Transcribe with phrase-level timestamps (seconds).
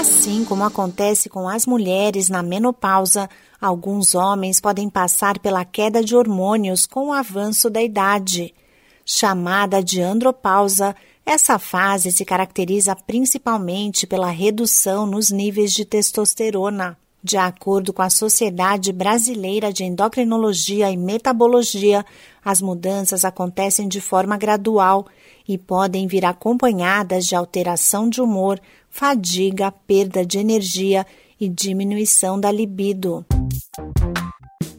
[0.00, 3.28] Assim como acontece com as mulheres na menopausa,
[3.60, 8.54] alguns homens podem passar pela queda de hormônios com o avanço da idade.
[9.04, 16.96] Chamada de andropausa, essa fase se caracteriza principalmente pela redução nos níveis de testosterona.
[17.22, 22.04] De acordo com a Sociedade Brasileira de Endocrinologia e Metabologia,
[22.42, 25.06] as mudanças acontecem de forma gradual
[25.46, 31.06] e podem vir acompanhadas de alteração de humor, fadiga, perda de energia
[31.38, 33.24] e diminuição da libido.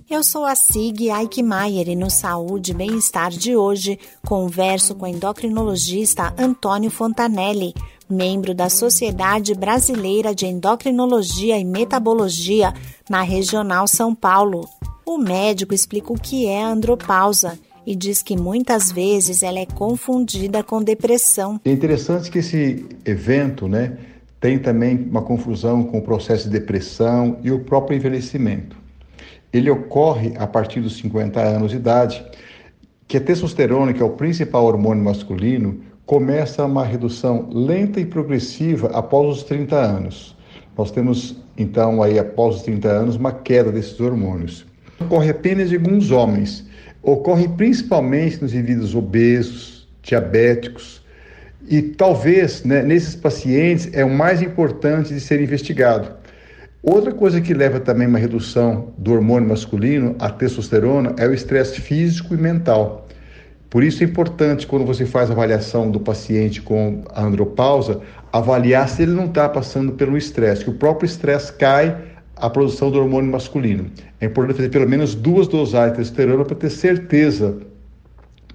[0.09, 5.07] Eu sou a Sig Eichmeier e no Saúde e Bem-Estar de hoje converso com o
[5.07, 7.73] endocrinologista Antônio Fontanelli,
[8.11, 12.73] membro da Sociedade Brasileira de Endocrinologia e Metabologia
[13.09, 14.67] na Regional São Paulo.
[15.05, 20.63] O médico explica o que é andropausa e diz que muitas vezes ela é confundida
[20.63, 21.59] com depressão.
[21.65, 23.97] É interessante que esse evento, né,
[24.39, 28.81] tem também uma confusão com o processo de depressão e o próprio envelhecimento
[29.53, 32.25] ele ocorre a partir dos 50 anos de idade,
[33.07, 38.89] que a testosterona, que é o principal hormônio masculino, começa uma redução lenta e progressiva
[38.93, 40.35] após os 30 anos.
[40.77, 44.65] Nós temos, então, aí após os 30 anos, uma queda desses hormônios.
[44.99, 46.67] Ocorre apenas em alguns homens,
[47.01, 51.01] ocorre principalmente nos indivíduos obesos, diabéticos,
[51.67, 56.21] e talvez né, nesses pacientes é o mais importante de ser investigado,
[56.83, 61.33] Outra coisa que leva também a uma redução do hormônio masculino, a testosterona, é o
[61.33, 63.00] estresse físico e mental.
[63.71, 68.89] Por isso é importante, quando você faz a avaliação do paciente com a andropausa, avaliar
[68.89, 71.97] se ele não está passando pelo estresse, que o próprio estresse cai
[72.35, 73.89] a produção do hormônio masculino.
[74.19, 77.59] É importante fazer pelo menos duas dosagens de testosterona para ter certeza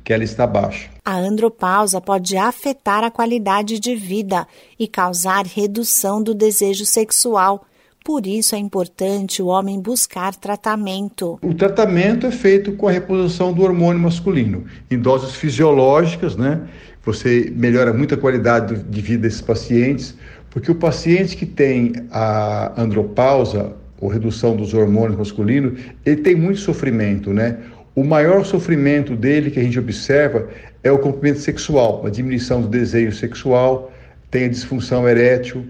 [0.05, 0.91] que ela está baixa.
[1.03, 4.47] A andropausa pode afetar a qualidade de vida
[4.79, 7.65] e causar redução do desejo sexual
[8.07, 11.41] por isso é importante o homem buscar tratamento.
[11.43, 16.61] O tratamento é feito com a reposição do hormônio masculino, em doses fisiológicas, né?
[17.05, 20.17] Você melhora muito a qualidade de vida desses pacientes,
[20.51, 26.61] porque o paciente que tem a andropausa, ou redução dos hormônios masculinos, ele tem muito
[26.61, 27.59] sofrimento, né?
[27.93, 30.49] O maior sofrimento dele que a gente observa
[30.85, 33.91] é o comprimento sexual, a diminuição do desejo sexual,
[34.31, 35.67] tem a disfunção erétil,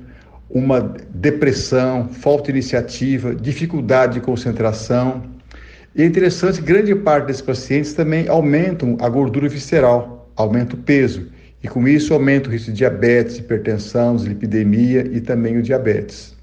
[0.48, 0.80] uma
[1.10, 5.22] depressão, falta de iniciativa, dificuldade de concentração.
[5.94, 11.26] E é interessante, grande parte desses pacientes também aumentam a gordura visceral, aumenta o peso.
[11.62, 16.36] E com isso aumenta o risco de diabetes, hipertensão, dislipidemia e também o diabetes.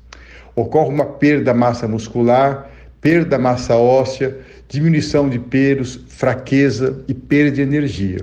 [0.55, 4.35] Ocorre uma perda da massa muscular, perda da massa óssea,
[4.67, 8.19] diminuição de pelos, fraqueza e perda de energia.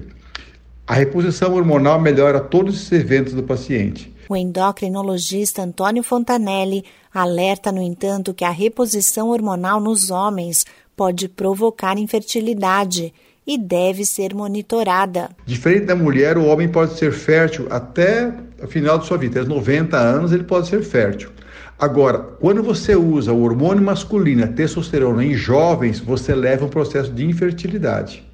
[0.86, 4.12] A reposição hormonal melhora todos esses eventos do paciente.
[4.30, 10.64] O endocrinologista Antônio Fontanelli alerta, no entanto, que a reposição hormonal nos homens
[10.96, 13.12] pode provocar infertilidade
[13.44, 15.30] e deve ser monitorada.
[15.44, 18.32] Diferente da mulher, o homem pode ser fértil até
[18.62, 21.30] o final de sua vida, aos 90 anos ele pode ser fértil.
[21.76, 27.10] Agora, quando você usa o hormônio masculino, a testosterona, em jovens, você leva um processo
[27.12, 28.30] de infertilidade.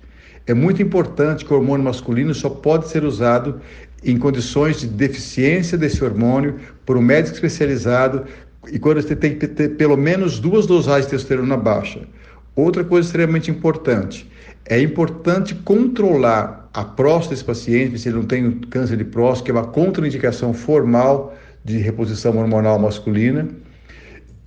[0.48, 3.60] É muito importante que o hormônio masculino só pode ser usado
[4.04, 8.24] em condições de deficiência desse hormônio por um médico especializado
[8.70, 12.00] e quando você tem que ter pelo menos duas dosagens de testosterona baixa.
[12.54, 14.30] Outra coisa extremamente importante,
[14.64, 19.50] é importante controlar a próstata desse paciente, se ele não tem câncer de próstata, que
[19.50, 23.48] é uma contraindicação formal de reposição hormonal masculina.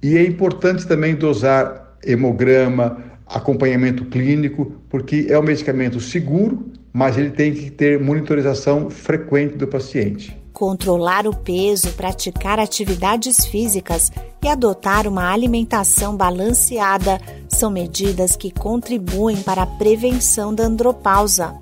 [0.01, 7.31] E é importante também dosar hemograma, acompanhamento clínico, porque é um medicamento seguro, mas ele
[7.31, 10.37] tem que ter monitorização frequente do paciente.
[10.51, 14.11] Controlar o peso, praticar atividades físicas
[14.43, 21.55] e adotar uma alimentação balanceada são medidas que contribuem para a prevenção da andropausa.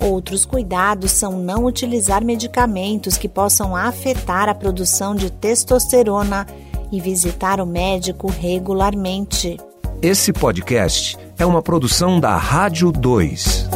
[0.00, 6.44] Outros cuidados são não utilizar medicamentos que possam afetar a produção de testosterona
[6.90, 9.56] e visitar o médico regularmente.
[10.02, 13.68] Esse podcast é uma produção da Rádio 2.